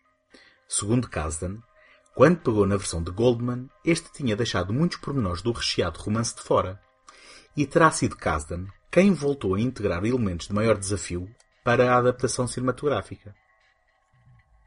Segundo 0.67 1.07
Kasdan, 1.07 1.59
quando 2.15 2.41
pegou 2.41 2.67
na 2.67 2.77
versão 2.77 3.01
de 3.01 3.09
Goldman, 3.09 3.67
este 3.83 4.11
tinha 4.11 4.35
deixado 4.35 4.71
muitos 4.71 4.99
pormenores 4.99 5.41
do 5.41 5.51
recheado 5.51 5.99
romance 5.99 6.35
de 6.35 6.41
fora. 6.41 6.79
E 7.57 7.65
terá 7.65 7.89
sido 7.89 8.15
Kasdan 8.15 8.67
quem 8.91 9.11
voltou 9.11 9.55
a 9.55 9.59
integrar 9.59 10.05
elementos 10.05 10.47
de 10.47 10.53
maior 10.53 10.77
desafio 10.77 11.27
para 11.63 11.91
a 11.91 11.97
adaptação 11.97 12.47
cinematográfica. 12.47 13.33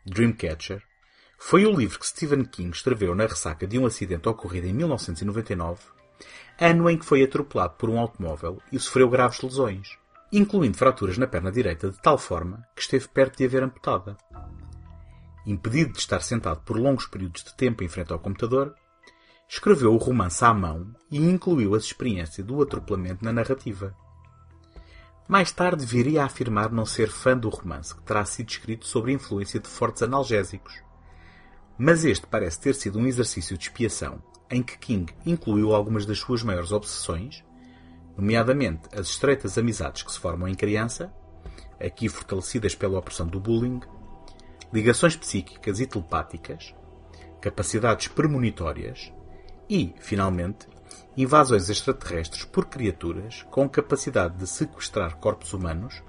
Dreamcatcher 0.05 0.83
foi 1.39 1.65
o 1.65 1.73
livro 1.73 2.01
que 2.01 2.07
Stephen 2.07 2.45
King 2.45 2.75
escreveu 2.75 3.15
na 3.15 3.27
ressaca 3.27 3.67
de 3.67 3.79
um 3.79 3.87
acidente 3.87 4.29
ocorrido 4.29 4.67
em 4.67 4.73
1999, 4.73 5.81
ano 6.59 6.91
em 6.91 6.99
que 6.99 7.05
foi 7.05 7.23
atropelado 7.23 7.75
por 7.75 7.89
um 7.89 8.01
automóvel 8.01 8.61
e 8.73 8.81
sofreu 8.81 9.09
graves 9.09 9.41
lesões, 9.41 9.97
incluindo 10.33 10.77
fraturas 10.77 11.19
na 11.19 11.27
perna 11.29 11.53
direita 11.53 11.91
de 11.91 12.01
tal 12.01 12.19
forma 12.19 12.67
que 12.75 12.83
esteve 12.83 13.07
perto 13.07 13.37
de 13.37 13.45
haver 13.45 13.63
amputada 13.63 14.17
impedido 15.47 15.93
de 15.93 16.01
estar 16.01 16.21
sentado 16.21 16.61
por 16.63 16.77
longos 16.77 17.07
períodos 17.07 17.45
de 17.45 17.55
tempo 17.55 17.85
em 17.85 17.89
frente 17.89 18.13
ao 18.13 18.19
computador, 18.19 18.75
escreveu 19.49 19.95
o 19.95 19.99
romance 19.99 20.45
à 20.45 20.53
mão 20.53 20.93
e 21.11 21.19
incluiu 21.19 21.75
a 21.75 21.79
experiência 21.79 22.43
do 22.43 22.61
atropelamento 22.61 23.25
na 23.25 23.33
narrativa. 23.33 23.95
Mais 25.29 25.51
tarde 25.51 25.85
viria 25.85 26.23
a 26.23 26.27
afirmar 26.27 26.71
não 26.71 26.87
ser 26.87 27.09
fã 27.09 27.37
do 27.37 27.49
romance, 27.49 27.95
que 27.95 28.03
terá 28.03 28.25
sido 28.25 28.49
escrito 28.49 28.87
sob 28.87 29.11
a 29.11 29.15
influência 29.15 29.59
de 29.59 29.69
fortes 29.69 30.03
analgésicos. 30.03 30.83
Mas 31.79 32.05
este 32.05 32.27
parece 32.27 32.61
ter 32.61 32.75
sido 32.75 32.99
um 32.99 33.07
exercício 33.07 33.57
de 33.57 33.65
expiação, 33.65 34.23
em 34.51 34.63
que 34.63 34.79
King 34.79 35.13
incluiu 35.25 35.75
algumas 35.75 36.07
das 36.07 36.19
suas 36.19 36.43
maiores 36.43 36.73
obsessões, 36.73 37.45
nomeadamente 38.17 38.89
as 38.93 39.09
estreitas 39.09 39.59
amizades 39.59 40.03
que 40.03 40.13
se 40.13 40.19
formam 40.19 40.49
em 40.49 40.55
criança, 40.55 41.13
aqui 41.81 42.09
fortalecidas 42.09 42.75
pela 42.75 42.99
opressão 42.99 43.27
do 43.27 43.41
bullying, 43.41 43.81
ligações 44.73 45.17
psíquicas 45.17 45.81
e 45.81 45.87
telepáticas, 45.87 46.75
capacidades 47.41 48.09
premonitórias 48.09 49.13
e, 49.69 49.95
finalmente, 49.99 50.67
invasões 51.17 51.69
extraterrestres 51.71 52.45
por 52.45 52.67
criaturas 52.67 53.43
com 53.51 53.69
capacidade 53.69 54.37
de 54.37 54.47
sequestrar 54.47 55.17
corpos 55.17 55.53
humanos, 55.53 56.03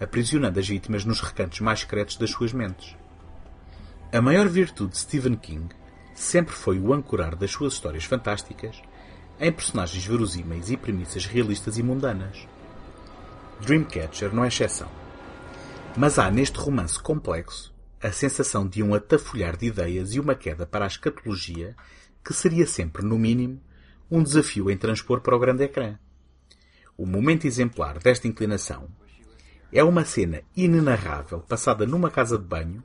aprisionando 0.00 0.58
as 0.58 0.68
vítimas 0.68 1.04
nos 1.04 1.20
recantos 1.20 1.60
mais 1.60 1.80
secretos 1.80 2.16
das 2.16 2.30
suas 2.30 2.52
mentes. 2.52 2.96
A 4.12 4.20
maior 4.20 4.48
virtude 4.48 4.92
de 4.92 4.98
Stephen 4.98 5.36
King 5.36 5.74
sempre 6.14 6.54
foi 6.54 6.78
o 6.78 6.92
ancorar 6.92 7.34
das 7.34 7.50
suas 7.50 7.74
histórias 7.74 8.04
fantásticas 8.04 8.80
em 9.40 9.50
personagens 9.50 10.04
verosímeis 10.04 10.70
e 10.70 10.76
premissas 10.76 11.26
realistas 11.26 11.76
e 11.78 11.82
mundanas. 11.82 12.46
Dreamcatcher 13.60 14.32
não 14.32 14.44
é 14.44 14.48
exceção. 14.48 14.88
Mas 15.96 16.18
há 16.18 16.30
neste 16.30 16.58
romance 16.58 16.98
complexo 17.00 17.73
a 18.04 18.12
sensação 18.12 18.68
de 18.68 18.82
um 18.82 18.94
atafolhar 18.94 19.56
de 19.56 19.64
ideias 19.68 20.12
e 20.12 20.20
uma 20.20 20.34
queda 20.34 20.66
para 20.66 20.84
a 20.84 20.86
escatologia 20.86 21.74
que 22.22 22.34
seria 22.34 22.66
sempre, 22.66 23.02
no 23.02 23.18
mínimo, 23.18 23.58
um 24.10 24.22
desafio 24.22 24.70
em 24.70 24.76
transpor 24.76 25.22
para 25.22 25.34
o 25.34 25.38
grande 25.38 25.64
ecrã. 25.64 25.98
O 26.98 27.06
momento 27.06 27.46
exemplar 27.46 27.98
desta 27.98 28.28
inclinação 28.28 28.88
é 29.72 29.82
uma 29.82 30.04
cena 30.04 30.42
inenarrável 30.54 31.40
passada 31.40 31.86
numa 31.86 32.10
casa 32.10 32.36
de 32.36 32.44
banho 32.44 32.84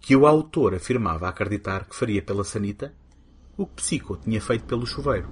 que 0.00 0.16
o 0.16 0.26
autor 0.26 0.74
afirmava 0.74 1.28
acreditar 1.28 1.84
que 1.84 1.94
faria 1.94 2.20
pela 2.20 2.42
sanita 2.42 2.92
o 3.56 3.64
que 3.64 3.74
Psico 3.76 4.16
tinha 4.16 4.40
feito 4.40 4.64
pelo 4.64 4.84
chuveiro. 4.84 5.28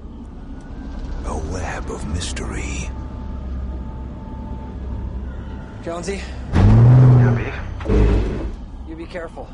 A 1.25 1.35
web 1.53 1.91
of 1.91 2.07
mystery. 2.07 2.89
Jonesy? 5.85 6.21
You 8.97 9.05
be 9.05 9.13
careful. 9.13 9.47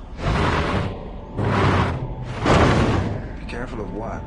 Be 3.41 3.47
careful 3.51 3.81
of 3.81 3.93
what? 3.93 4.23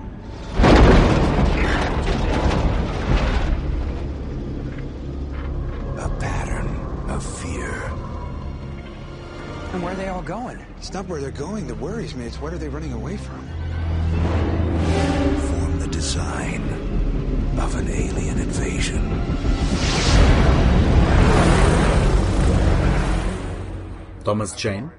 A 5.97 6.09
pattern 6.19 6.67
of 7.09 7.25
fear. 7.39 7.71
And 9.71 9.81
where 9.81 9.93
are 9.93 9.95
they 9.95 10.09
all 10.09 10.21
going? 10.21 10.59
It's 10.75 10.91
not 10.91 11.07
where 11.07 11.21
they're 11.21 11.31
going 11.31 11.67
that 11.67 11.79
worries 11.79 12.13
me. 12.13 12.25
It's 12.25 12.41
what 12.41 12.53
are 12.53 12.57
they 12.57 12.67
running 12.67 12.91
away 12.91 13.15
from? 13.15 13.39
Form 15.39 15.79
the 15.79 15.87
design 15.87 16.61
of 17.57 17.73
an 17.75 17.87
alien 17.87 18.37
invasion. 18.37 19.55
Thomas 24.25 24.55
Jane, 24.55 24.91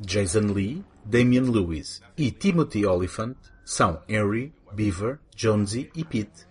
Jason 0.00 0.52
Lee, 0.54 0.82
Damian 1.04 1.50
Lewis 1.50 2.00
e 2.16 2.30
Timothy 2.30 2.86
Oliphant 2.86 3.36
são 3.66 4.00
Henry, 4.08 4.50
Beaver, 4.72 5.18
Jonesy 5.36 5.90
e 5.94 6.04
Pete, 6.04 6.46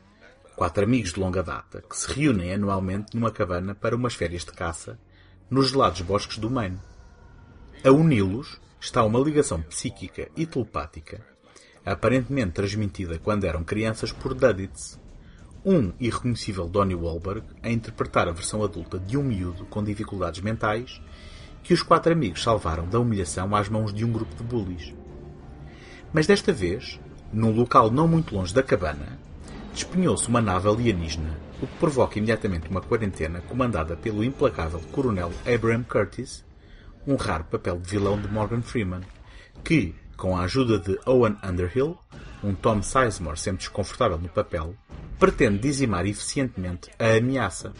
quatro 0.55 0.83
amigos 0.83 1.13
de 1.13 1.19
longa 1.19 1.41
data 1.41 1.81
que 1.81 1.97
se 1.97 2.13
reúnem 2.13 2.53
anualmente 2.53 3.15
numa 3.15 3.31
cabana 3.31 3.73
para 3.73 3.95
umas 3.95 4.13
férias 4.13 4.45
de 4.45 4.51
caça 4.51 4.99
nos 5.49 5.69
gelados 5.69 6.01
bosques 6.01 6.37
do 6.37 6.47
Maine. 6.47 6.79
A 7.83 7.89
uni-los 7.89 8.61
está 8.79 9.03
uma 9.03 9.19
ligação 9.19 9.63
psíquica 9.63 10.29
e 10.37 10.45
telepática, 10.45 11.25
aparentemente 11.83 12.51
transmitida 12.51 13.17
quando 13.17 13.45
eram 13.45 13.63
crianças 13.63 14.11
por 14.11 14.35
Duddits, 14.35 14.99
um 15.65 15.91
irreconhecível 15.99 16.67
Donnie 16.67 16.95
Wahlberg 16.95 17.47
a 17.63 17.69
interpretar 17.69 18.27
a 18.27 18.31
versão 18.31 18.63
adulta 18.63 18.99
de 18.99 19.17
um 19.17 19.23
miúdo 19.23 19.65
com 19.65 19.83
dificuldades 19.83 20.41
mentais 20.41 21.01
que 21.69 21.73
os 21.75 21.83
quatro 21.83 22.11
amigos 22.11 22.41
salvaram 22.41 22.87
da 22.87 22.99
humilhação 22.99 23.55
às 23.55 23.69
mãos 23.69 23.93
de 23.93 24.03
um 24.03 24.11
grupo 24.11 24.35
de 24.35 24.41
bullies. 24.41 24.91
Mas 26.11 26.25
desta 26.25 26.51
vez, 26.51 26.99
num 27.31 27.51
local 27.51 27.91
não 27.91 28.07
muito 28.07 28.33
longe 28.33 28.51
da 28.51 28.63
cabana, 28.63 29.19
despenhou-se 29.71 30.27
uma 30.27 30.41
nave 30.41 30.67
alienígena, 30.67 31.37
o 31.61 31.67
que 31.67 31.77
provoca 31.77 32.17
imediatamente 32.17 32.67
uma 32.71 32.81
quarentena 32.81 33.39
comandada 33.41 33.95
pelo 33.95 34.23
implacável 34.23 34.81
Coronel 34.91 35.31
Abraham 35.45 35.83
Curtis, 35.83 36.43
um 37.05 37.15
raro 37.15 37.43
papel 37.43 37.77
de 37.77 37.87
vilão 37.87 38.19
de 38.19 38.27
Morgan 38.27 38.63
Freeman, 38.63 39.01
que, 39.63 39.93
com 40.17 40.35
a 40.35 40.45
ajuda 40.45 40.79
de 40.79 40.99
Owen 41.05 41.37
Underhill, 41.47 41.95
um 42.43 42.55
Tom 42.55 42.81
Sizemore 42.81 43.37
sempre 43.37 43.59
desconfortável 43.59 44.17
no 44.17 44.27
papel, 44.27 44.73
pretende 45.19 45.59
dizimar 45.59 46.07
eficientemente 46.07 46.89
a 46.97 47.15
ameaça. 47.15 47.71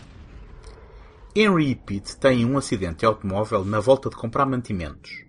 Henry 1.35 1.69
e 1.69 1.75
Pete 1.75 2.17
têm 2.17 2.43
um 2.43 2.57
acidente 2.57 2.99
de 2.99 3.05
automóvel 3.05 3.63
na 3.63 3.79
volta 3.79 4.09
de 4.09 4.15
comprar 4.15 4.47
mantimentos, 4.47 5.23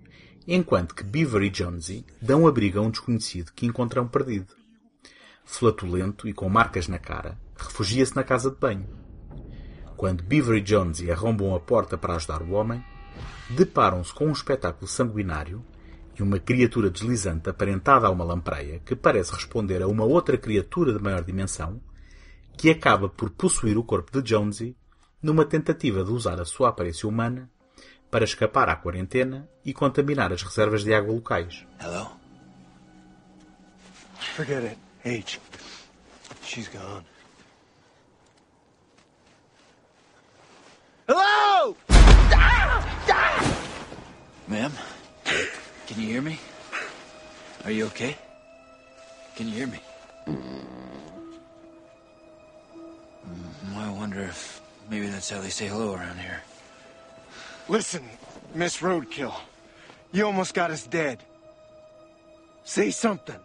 enquanto 0.49 0.95
que 0.95 1.04
Beaver 1.04 1.42
e 1.42 1.54
Jonesy 1.54 2.07
dão 2.23 2.49
abrigo 2.49 2.78
a 2.78 2.83
um 2.83 2.90
desconhecido 2.90 3.52
que 3.52 3.66
encontram 3.66 4.09
perdido. 4.09 4.55
Flatulento 5.44 6.27
e 6.27 6.33
com 6.33 6.48
marcas 6.48 6.88
na 6.88 6.98
cara, 6.98 7.38
refugia-se 7.55 8.16
na 8.16 8.25
casa 8.25 8.51
de 8.51 8.57
banho. 8.57 8.88
Quando 9.94 10.25
Beaver 10.25 10.62
e 10.62 10.66
Jonesy 10.66 11.11
arrombam 11.11 11.55
a 11.55 11.61
porta 11.61 11.98
para 11.98 12.16
ajudar 12.16 12.40
o 12.40 12.53
homem, 12.53 12.83
deparam-se 13.51 14.14
com 14.14 14.29
um 14.29 14.33
espetáculo 14.33 14.88
sanguinário 14.88 15.62
e 16.18 16.22
uma 16.22 16.38
criatura 16.38 16.88
deslizante 16.88 17.51
aparentada 17.51 18.07
a 18.07 18.11
uma 18.11 18.25
lampreia 18.25 18.81
que 18.87 18.96
parece 18.96 19.35
responder 19.35 19.83
a 19.83 19.87
uma 19.87 20.05
outra 20.05 20.38
criatura 20.38 20.94
de 20.94 21.03
maior 21.03 21.22
dimensão 21.22 21.79
que 22.57 22.70
acaba 22.70 23.07
por 23.07 23.29
possuir 23.29 23.77
o 23.77 23.85
corpo 23.85 24.18
de 24.18 24.31
Jonesy 24.31 24.75
numa 25.22 25.44
tentativa 25.44 26.02
de 26.04 26.11
usar 26.11 26.40
a 26.40 26.44
sua 26.44 26.68
aparência 26.70 27.09
humana 27.09 27.50
para 28.11 28.24
escapar 28.24 28.68
à 28.68 28.76
quarentena 28.76 29.48
e 29.64 29.72
contaminar 29.72 30.33
as 30.33 30.42
reservas 30.42 30.83
de 30.83 30.92
água 30.92 31.14
locais. 31.14 31.64
Hello? 31.78 32.11
Forget 34.35 34.64
it. 34.64 34.78
H. 35.04 35.40
She's 36.42 36.68
gone. 36.68 37.04
Hello! 41.06 41.76
Ma'am? 44.48 44.72
Can 45.87 46.00
you 46.00 46.09
hear 46.09 46.22
me? 46.22 46.38
Are 47.64 47.70
you 47.70 47.87
okay? 47.87 48.16
Can 49.37 49.48
you 49.48 49.54
hear 49.54 49.66
me? 49.68 49.80
Mm, 53.26 53.76
I 53.76 53.90
wonder 53.90 54.22
if 54.22 54.60
maybe 54.90 55.07
that's 55.07 55.31
how 55.31 55.40
they 55.40 55.50
say 55.50 55.66
hello 55.68 55.94
around 55.94 56.18
here. 56.18 56.42
Listen, 57.68 58.03
Miss 58.55 58.83
Roadkill. 58.83 59.35
You 60.12 60.26
almost 60.26 60.55
got 60.55 60.70
us 60.70 60.87
dead. 60.87 61.18
Say 62.64 62.90
something. 62.90 63.38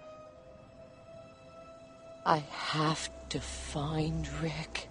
I 2.25 2.43
have 2.73 3.10
to 3.29 3.39
find 3.39 4.27
Rick. 4.41 4.89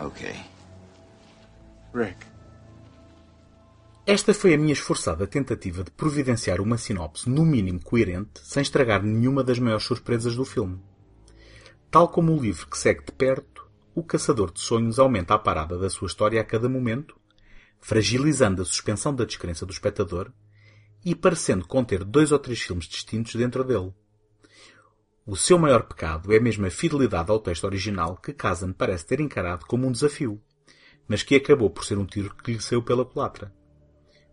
Okay. 0.00 0.36
Rick. 1.92 2.26
Esta 4.06 4.34
foi 4.34 4.54
a 4.54 4.58
minha 4.58 4.72
esforçada 4.72 5.26
tentativa 5.26 5.82
de 5.82 5.90
providenciar 5.90 6.60
uma 6.60 6.76
sinopse 6.76 7.28
no 7.28 7.44
mínimo 7.44 7.80
coerente, 7.80 8.40
sem 8.42 8.62
estragar 8.62 9.02
nenhuma 9.02 9.42
das 9.42 9.58
maiores 9.58 9.84
surpresas 9.84 10.36
do 10.36 10.44
filme. 10.44 10.78
Tal 11.94 12.08
como 12.08 12.32
o 12.32 12.42
livro 12.42 12.66
que 12.66 12.76
segue 12.76 13.04
de 13.04 13.12
perto, 13.12 13.70
o 13.94 14.02
Caçador 14.02 14.50
de 14.50 14.58
Sonhos 14.58 14.98
aumenta 14.98 15.32
a 15.32 15.38
parada 15.38 15.78
da 15.78 15.88
sua 15.88 16.08
história 16.08 16.40
a 16.40 16.44
cada 16.44 16.68
momento, 16.68 17.16
fragilizando 17.80 18.62
a 18.62 18.64
suspensão 18.64 19.14
da 19.14 19.24
descrença 19.24 19.64
do 19.64 19.70
espectador 19.70 20.32
e 21.04 21.14
parecendo 21.14 21.64
conter 21.68 22.02
dois 22.02 22.32
ou 22.32 22.38
três 22.40 22.60
filmes 22.60 22.86
distintos 22.86 23.36
dentro 23.36 23.62
dele. 23.62 23.94
O 25.24 25.36
seu 25.36 25.56
maior 25.56 25.84
pecado 25.84 26.32
é 26.32 26.40
mesmo 26.40 26.66
a 26.66 26.70
fidelidade 26.70 27.30
ao 27.30 27.38
texto 27.38 27.62
original 27.62 28.16
que 28.16 28.32
Kazan 28.32 28.72
parece 28.72 29.06
ter 29.06 29.20
encarado 29.20 29.64
como 29.64 29.86
um 29.86 29.92
desafio, 29.92 30.42
mas 31.06 31.22
que 31.22 31.36
acabou 31.36 31.70
por 31.70 31.84
ser 31.84 31.96
um 31.96 32.04
tiro 32.04 32.34
que 32.34 32.54
lhe 32.54 32.60
saiu 32.60 32.82
pela 32.82 33.04
culatra. 33.04 33.54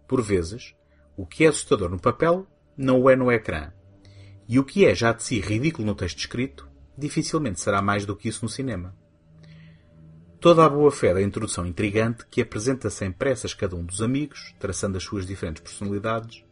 Por 0.07 0.23
vezes, 0.23 0.73
o 1.15 1.27
que 1.27 1.45
é 1.45 1.49
assustador 1.49 1.91
no 1.91 2.01
papel 2.01 2.47
não 2.75 2.99
o 3.01 3.07
é 3.07 3.15
no 3.15 3.31
ecrã, 3.31 3.71
e 4.49 4.57
o 4.57 4.63
que 4.63 4.83
é 4.83 4.95
já 4.95 5.13
de 5.13 5.21
si 5.21 5.39
ridículo 5.39 5.85
no 5.85 5.93
texto 5.93 6.17
escrito 6.17 6.70
dificilmente 6.97 7.59
será 7.59 7.81
mais 7.81 8.05
do 8.05 8.15
que 8.15 8.29
isso 8.29 8.43
no 8.43 8.49
cinema. 8.49 8.95
Toda 10.39 10.65
a 10.65 10.69
boa 10.69 10.91
fé 10.91 11.13
da 11.13 11.21
introdução 11.21 11.65
intrigante 11.65 12.25
que 12.29 12.41
apresenta 12.41 12.89
sem 12.89 13.11
pressas 13.11 13.53
cada 13.53 13.75
um 13.75 13.83
dos 13.83 14.01
amigos, 14.01 14.55
traçando 14.59 14.97
as 14.97 15.03
suas 15.03 15.25
diferentes 15.25 15.61
personalidades, 15.61 16.43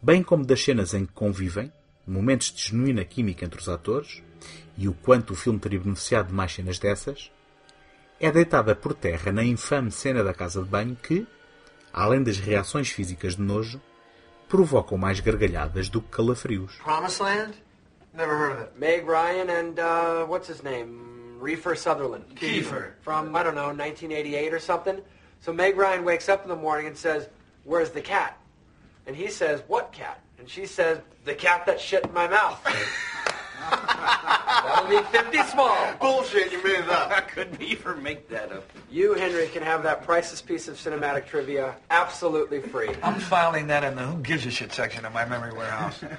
bem 0.00 0.22
como 0.22 0.46
das 0.46 0.62
cenas 0.62 0.94
em 0.94 1.04
que 1.04 1.12
convivem, 1.12 1.72
momentos 2.06 2.52
de 2.52 2.62
genuína 2.62 3.04
química 3.04 3.44
entre 3.44 3.60
os 3.60 3.68
atores, 3.68 4.22
e 4.78 4.88
o 4.88 4.94
quanto 4.94 5.32
o 5.32 5.36
filme 5.36 5.58
teria 5.58 5.80
beneficiado 5.80 6.28
de 6.28 6.34
mais 6.34 6.52
cenas 6.54 6.78
dessas, 6.78 7.32
é 8.20 8.30
deitada 8.30 8.74
por 8.74 8.94
terra 8.94 9.32
na 9.32 9.44
infame 9.44 9.90
cena 9.90 10.22
da 10.22 10.32
casa 10.32 10.62
de 10.62 10.68
banho 10.68 10.96
que, 10.96 11.26
além 11.92 12.22
das 12.22 12.38
reações 12.38 12.90
físicas 12.90 13.34
de 13.36 13.42
nojo, 13.42 13.80
provocam 14.48 14.96
mais 14.96 15.18
gargalhadas 15.20 15.88
do 15.88 16.00
que 16.00 16.10
calafrios. 16.10 16.76
Promised 16.76 17.22
Land? 17.22 17.65
Never 18.16 18.36
heard 18.38 18.52
of 18.52 18.60
it. 18.60 18.78
Meg 18.78 19.06
Ryan 19.06 19.50
and, 19.50 19.78
uh, 19.78 20.24
what's 20.24 20.48
his 20.48 20.62
name? 20.62 21.36
Reefer 21.38 21.74
Sutherland. 21.74 22.24
Kiefer. 22.34 22.92
From, 23.02 23.36
I 23.36 23.42
don't 23.42 23.54
know, 23.54 23.66
1988 23.66 24.54
or 24.54 24.58
something. 24.58 25.02
So 25.40 25.52
Meg 25.52 25.76
Ryan 25.76 26.04
wakes 26.04 26.28
up 26.28 26.42
in 26.42 26.48
the 26.48 26.56
morning 26.56 26.86
and 26.86 26.96
says, 26.96 27.28
Where's 27.64 27.90
the 27.90 28.00
cat? 28.00 28.38
And 29.06 29.14
he 29.14 29.28
says, 29.28 29.62
What 29.68 29.92
cat? 29.92 30.20
And 30.38 30.48
she 30.48 30.64
says, 30.66 30.98
The 31.24 31.34
cat 31.34 31.66
that 31.66 31.78
shit 31.78 32.04
in 32.04 32.14
my 32.14 32.26
mouth. 32.26 32.58
That'll 33.70 34.88
be 34.88 34.98
50 35.10 35.42
small. 35.44 35.76
Bullshit, 36.00 36.52
you 36.52 36.62
made 36.62 36.80
it 36.80 36.88
up. 36.88 37.28
Could 37.28 37.58
Beaver 37.58 37.96
make 37.96 38.28
that 38.30 38.50
up? 38.50 38.70
You, 38.96 39.12
Henry, 39.12 39.46
can 39.48 39.62
have 39.62 39.82
that 39.82 40.04
priceless 40.04 40.40
piece 40.40 40.68
of 40.68 40.76
cinematic 40.76 41.26
trivia 41.26 41.76
absolutely 41.90 42.62
free. 42.62 42.88
I'm 43.02 43.20
filing 43.20 43.66
that 43.66 43.84
in 43.84 43.94
the 43.94 44.02
who 44.02 44.22
gives 44.22 44.46
a 44.46 44.50
shit 44.50 44.72
section 44.72 45.04
of 45.04 45.12
my 45.12 45.26
memory 45.26 45.52
warehouse. 45.52 46.02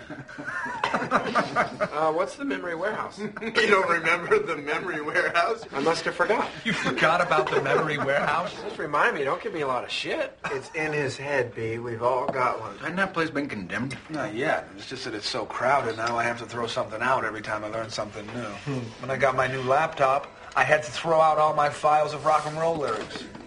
Uh, 1.97 2.11
what's 2.11 2.35
the 2.35 2.45
memory 2.45 2.75
warehouse? 2.75 3.19
You 3.41 3.67
don't 3.67 3.89
remember 3.89 4.39
the 4.39 4.55
memory 4.57 5.01
warehouse? 5.01 5.63
I 5.73 5.79
must 5.79 6.05
have 6.05 6.15
forgot. 6.15 6.47
you 6.63 6.71
forgot 6.73 7.19
about 7.21 7.49
the 7.49 7.61
memory 7.61 7.97
warehouse? 7.97 8.53
Just 8.63 8.77
remind 8.77 9.15
me, 9.15 9.23
don't 9.23 9.41
give 9.41 9.53
me 9.53 9.61
a 9.61 9.67
lot 9.67 9.83
of 9.83 9.89
shit. 9.91 10.37
It's 10.51 10.69
in 10.75 10.93
his 10.93 11.17
head, 11.17 11.55
B. 11.55 11.79
We've 11.79 12.03
all 12.03 12.27
got 12.27 12.59
one. 12.59 12.77
Hasn't 12.77 12.97
that 12.97 13.13
place 13.13 13.29
been 13.29 13.49
condemned? 13.49 13.97
Not 14.09 14.35
yet. 14.35 14.69
It's 14.77 14.87
just 14.87 15.05
that 15.05 15.15
it's 15.15 15.27
so 15.27 15.45
crowded 15.45 15.97
now 15.97 16.17
I 16.17 16.23
have 16.23 16.37
to 16.39 16.45
throw 16.45 16.67
something 16.67 17.01
out 17.01 17.25
every 17.25 17.41
time 17.41 17.63
I 17.63 17.69
learn 17.69 17.89
something 17.89 18.25
new. 18.27 18.73
When 19.01 19.09
I 19.09 19.17
got 19.17 19.35
my 19.35 19.47
new 19.47 19.61
laptop, 19.63 20.27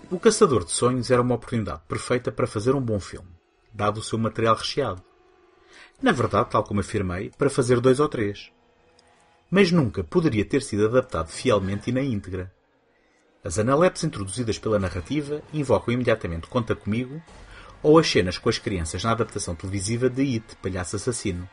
O 0.08 0.20
Caçador 0.20 0.64
de 0.64 0.70
Sonhos 0.70 1.10
era 1.10 1.20
uma 1.20 1.34
oportunidade 1.34 1.80
perfeita 1.88 2.30
para 2.30 2.46
fazer 2.46 2.72
um 2.76 2.80
bom 2.80 3.00
filme, 3.00 3.26
dado 3.74 3.98
o 3.98 4.02
seu 4.02 4.16
material 4.16 4.54
recheado. 4.54 5.02
Na 6.00 6.12
verdade, 6.12 6.50
tal 6.50 6.62
como 6.62 6.78
afirmei, 6.78 7.32
para 7.36 7.50
fazer 7.50 7.80
dois 7.80 7.98
ou 7.98 8.08
três. 8.08 8.52
Mas 9.50 9.72
nunca 9.72 10.04
poderia 10.04 10.44
ter 10.44 10.62
sido 10.62 10.86
adaptado 10.86 11.30
fielmente 11.30 11.90
e 11.90 11.92
na 11.92 12.00
íntegra. 12.00 12.54
As 13.42 13.58
analepes 13.58 14.04
introduzidas 14.04 14.56
pela 14.56 14.78
narrativa 14.78 15.42
invocam 15.52 15.92
imediatamente 15.92 16.46
Conta 16.46 16.76
Comigo 16.76 17.20
ou 17.82 17.98
as 17.98 18.08
cenas 18.08 18.38
com 18.38 18.48
as 18.48 18.58
crianças 18.60 19.02
na 19.02 19.10
adaptação 19.10 19.56
televisiva 19.56 20.08
de 20.08 20.22
It, 20.36 20.54
Palhaço 20.62 20.94
Assassino. 20.94 21.50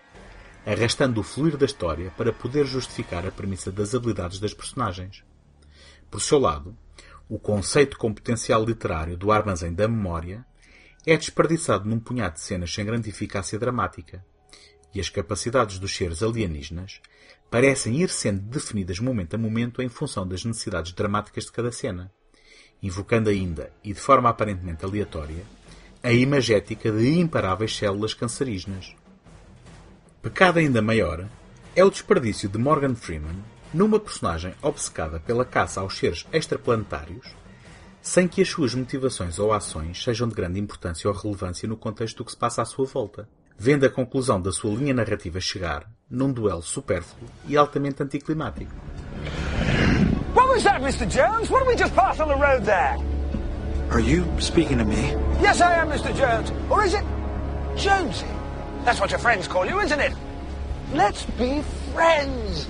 arrastando 0.63 1.19
o 1.19 1.23
fluir 1.23 1.57
da 1.57 1.65
história 1.65 2.13
para 2.15 2.31
poder 2.31 2.67
justificar 2.67 3.25
a 3.25 3.31
premissa 3.31 3.71
das 3.71 3.95
habilidades 3.95 4.39
das 4.39 4.53
personagens. 4.53 5.23
Por 6.09 6.21
seu 6.21 6.39
lado, 6.39 6.75
o 7.29 7.37
conceito 7.37 7.97
com 7.97 8.13
potencial 8.13 8.63
literário 8.63 9.17
do 9.17 9.31
armazém 9.31 9.73
da 9.73 9.87
memória 9.87 10.45
é 11.05 11.15
desperdiçado 11.17 11.87
num 11.87 11.99
punhado 11.99 12.35
de 12.35 12.41
cenas 12.41 12.73
sem 12.73 12.85
grande 12.85 13.09
eficácia 13.09 13.59
dramática, 13.59 14.25
e 14.93 14.99
as 14.99 15.09
capacidades 15.09 15.79
dos 15.79 15.95
seres 15.95 16.23
alienígenas 16.23 17.01
parecem 17.51 18.01
ir 18.01 18.09
sendo 18.09 18.41
definidas 18.41 18.99
momento 18.99 19.35
a 19.35 19.37
momento 19.37 19.81
em 19.81 19.89
função 19.89 20.27
das 20.27 20.43
necessidades 20.43 20.93
dramáticas 20.93 21.45
de 21.45 21.51
cada 21.51 21.71
cena, 21.71 22.11
invocando 22.81 23.29
ainda, 23.29 23.71
e 23.83 23.93
de 23.93 23.99
forma 23.99 24.29
aparentemente 24.29 24.85
aleatória, 24.85 25.43
a 26.01 26.11
imagética 26.11 26.91
de 26.91 27.19
imparáveis 27.19 27.75
células 27.75 28.13
cancerígenas. 28.13 28.95
Pecado 30.21 30.59
ainda 30.59 30.81
maior 30.81 31.27
é 31.75 31.83
o 31.83 31.89
desperdício 31.89 32.47
de 32.49 32.57
Morgan 32.57 32.95
Freeman 32.95 33.43
numa 33.73 33.99
personagem 33.99 34.53
obcecada 34.61 35.19
pela 35.19 35.45
caça 35.45 35.81
aos 35.81 35.97
seres 35.97 36.25
extraplanetários, 36.31 37.27
sem 38.01 38.27
que 38.27 38.41
as 38.41 38.47
suas 38.47 38.73
motivações 38.73 39.37
ou 39.39 39.51
ações 39.51 40.01
sejam 40.01 40.27
de 40.27 40.35
grande 40.35 40.59
importância 40.59 41.09
ou 41.09 41.15
relevância 41.15 41.67
no 41.67 41.75
contexto 41.75 42.17
do 42.17 42.25
que 42.25 42.31
se 42.31 42.37
passa 42.37 42.61
à 42.61 42.65
sua 42.65 42.85
volta, 42.85 43.27
vendo 43.57 43.85
a 43.85 43.89
conclusão 43.89 44.39
da 44.41 44.51
sua 44.51 44.73
linha 44.75 44.93
narrativa 44.93 45.39
chegar 45.41 45.89
num 46.09 46.31
duelo 46.31 46.61
supérfluo 46.61 47.29
e 47.45 47.57
altamente 47.57 48.01
anticlimático. 48.01 48.71
What 50.33 50.49
was 50.49 50.63
that, 50.63 50.81
Mr. 50.81 51.05
Jones? 51.07 51.49
What 51.49 51.65
did 51.65 51.69
we 51.69 51.75
just 51.75 51.93
pass 51.95 52.19
on 52.19 52.27
the 52.27 52.35
road 52.35 52.63
there? 52.63 52.97
Are 53.89 53.99
you 53.99 54.25
speaking 54.39 54.77
to 54.77 54.85
me? 54.85 55.15
Yes, 55.41 55.61
I 55.61 55.75
am, 55.79 55.89
Mr. 55.89 56.13
Jones. 56.15 56.51
Or 56.69 56.85
is 56.85 56.93
it 56.93 57.03
Jonesy? 57.75 58.27
That's 58.85 58.99
what 58.99 59.11
your 59.11 59.19
friends 59.19 59.47
call 59.47 59.65
you, 59.65 59.79
isn't 59.81 59.99
it? 59.99 60.13
Let's 60.93 61.25
be 61.37 61.61
friends. 61.93 62.67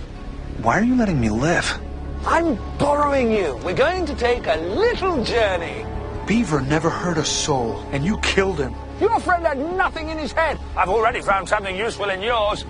Why 0.62 0.80
are 0.80 0.84
you 0.84 0.96
letting 0.96 1.22
me 1.22 1.30
live? 1.30 1.80
I'm 2.26 2.56
borrowing 2.80 3.32
you. 3.32 3.60
We're 3.64 3.76
going 3.76 4.08
to 4.08 4.16
take 4.16 4.48
a 4.48 4.56
little 4.56 5.24
journey. 5.24 5.86
Beaver 6.26 6.62
never 6.62 6.90
hurt 6.90 7.20
a 7.20 7.24
soul, 7.24 7.80
and 7.92 8.04
you 8.04 8.18
killed 8.22 8.60
him. 8.60 8.74
Your 9.00 9.20
friend 9.20 9.46
had 9.46 9.60
nothing 9.60 10.10
in 10.10 10.18
his 10.18 10.32
head. 10.32 10.58
I've 10.76 10.90
already 10.90 11.22
found 11.22 11.48
something 11.48 11.78
useful 11.78 12.10
in 12.10 12.24
yours. 12.24 12.66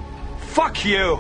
Fuck 0.50 0.84
you! 0.84 1.18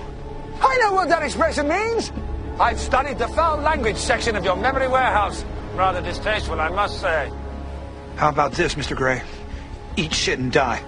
I 0.59 0.77
know 0.81 0.91
what 0.91 1.07
that 1.07 1.23
expression 1.23 1.69
means. 1.69 2.11
I've 2.59 2.79
studied 2.79 3.17
the 3.17 3.29
foul 3.29 3.59
language 3.59 3.97
section 3.97 4.35
of 4.35 4.43
your 4.43 4.57
memory 4.57 4.89
warehouse. 4.89 5.45
Rather 5.75 6.01
distasteful, 6.01 6.59
I 6.59 6.67
must 6.67 6.99
say. 6.99 7.31
How 8.17 8.27
about 8.27 8.51
this, 8.51 8.75
Mr. 8.75 8.93
Gray? 8.93 9.21
Eat 9.95 10.13
shit 10.13 10.37
and 10.37 10.51
die. 10.51 10.83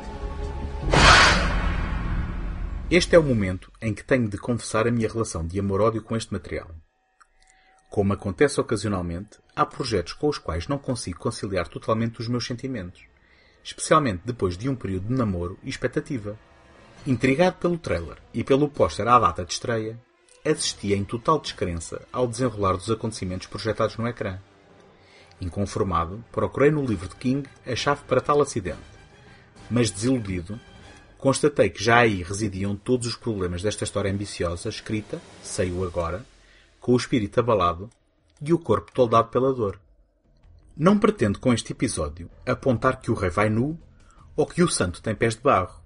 Este 2.92 3.16
é 3.16 3.20
o 3.20 3.24
momento 3.24 3.72
em 3.80 3.94
que 3.94 4.04
tenho 4.04 4.28
de 4.28 4.40
confessar 4.40 4.88
a 4.88 4.92
minha 4.92 5.08
relação 5.08 5.46
de 5.46 5.60
amor-ódio 5.60 6.02
com 6.02 6.16
este 6.16 6.34
material. 6.34 6.72
Como 7.88 8.14
acontece 8.14 8.60
ocasionalmente, 8.60 9.38
há 9.56 9.64
projetos 9.64 10.14
com 10.14 10.28
os 10.28 10.40
quais 10.40 10.68
não 10.68 10.80
consigo 10.80 11.20
conciliar 11.20 11.68
totalmente 11.68 12.20
os 12.20 12.28
meus 12.28 12.48
sentimentos, 12.48 13.04
especialmente 13.64 14.24
depois 14.26 14.58
de 14.58 14.68
um 14.68 14.76
período 14.76 15.08
de 15.08 15.14
namoro 15.14 15.60
e 15.62 15.70
expectativa. 15.70 16.36
Intrigado 17.06 17.58
pelo 17.58 17.78
trailer 17.78 18.18
e 18.34 18.44
pelo 18.44 18.68
póster 18.68 19.08
à 19.08 19.20
data 19.20 19.46
de 19.46 19.54
estreia, 19.54 20.02
assisti 20.44 20.92
em 20.92 21.04
total 21.04 21.40
descrença 21.40 22.02
ao 22.12 22.28
desenrolar 22.28 22.74
dos 22.74 22.90
acontecimentos 22.90 23.46
projetados 23.46 23.98
no 23.98 24.08
ecrã. 24.08 24.40
Inconformado, 25.40 26.26
procurei 26.32 26.72
no 26.72 26.84
livro 26.84 27.08
de 27.08 27.16
King 27.18 27.48
a 27.68 27.76
chave 27.76 28.02
para 28.08 28.20
tal 28.20 28.42
acidente, 28.42 28.82
mas 29.70 29.92
desiludido, 29.92 30.60
constatei 31.20 31.70
que 31.70 31.84
já 31.84 31.98
aí 31.98 32.24
residiam 32.24 32.76
todos 32.76 33.06
os 33.06 33.16
problemas 33.16 33.62
desta 33.62 33.84
história 33.84 34.12
ambiciosa, 34.12 34.70
escrita, 34.70 35.22
sei-o 35.44 35.84
agora, 35.84 36.26
com 36.80 36.94
o 36.94 36.98
espírito 36.98 37.42
abalado 37.42 37.90
e 38.42 38.54
o 38.54 38.58
corpo 38.58 38.92
toldado 38.94 39.28
pela 39.28 39.54
dor. 39.54 39.80
Não 40.76 40.98
pretendo 40.98 41.38
com 41.38 41.54
este 41.54 41.74
episódio 41.74 42.30
apontar 42.46 43.02
que 43.02 43.12
o 43.12 43.14
rei 43.14 43.30
vai 43.30 43.50
nu 43.50 43.78
ou 44.34 44.48
que 44.48 44.64
o 44.64 44.70
santo 44.70 45.02
tem 45.02 45.14
pés 45.14 45.36
de 45.36 45.42
barro. 45.42 45.84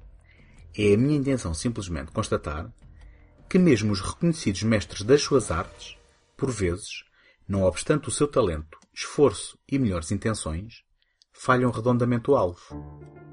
É 0.78 0.94
a 0.94 0.98
minha 0.98 1.18
intenção 1.18 1.52
simplesmente 1.54 2.12
constatar 2.12 2.72
que 3.50 3.58
mesmo 3.58 3.92
os 3.92 4.02
reconhecidos 4.02 4.62
mestres 4.62 5.02
das 5.02 5.22
suas 5.22 5.50
artes, 5.50 5.98
por 6.38 6.52
vezes, 6.52 7.04
não 7.48 7.64
obstante 7.64 8.08
o 8.08 8.12
seu 8.12 8.28
talento, 8.28 8.78
esforço 8.94 9.58
e 9.68 9.80
melhores 9.80 10.12
intenções, 10.12 10.84
falham 11.32 11.72
redondamente 11.72 12.30
o 12.30 12.36
alvo. 12.36 13.33